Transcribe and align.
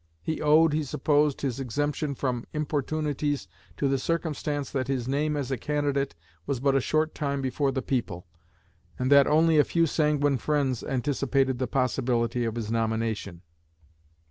He 0.23 0.41
owed, 0.41 0.73
he 0.73 0.83
supposed, 0.83 1.41
his 1.41 1.59
exemption 1.59 2.15
from 2.15 2.47
importunities 2.53 3.47
to 3.77 3.87
the 3.87 3.99
circumstance 3.99 4.71
that 4.71 4.87
his 4.87 5.07
name 5.07 5.37
as 5.37 5.51
a 5.51 5.57
candidate 5.59 6.15
was 6.47 6.59
but 6.59 6.73
a 6.73 6.81
short 6.81 7.13
time 7.13 7.39
before 7.39 7.71
the 7.71 7.83
people, 7.83 8.25
and 8.97 9.11
that 9.11 9.27
only 9.27 9.59
a 9.59 9.63
few 9.63 9.85
sanguine 9.85 10.39
friends 10.39 10.83
anticipated 10.83 11.59
the 11.59 11.67
possibility 11.67 12.45
of 12.45 12.55
his 12.55 12.71
nomination. 12.71 13.43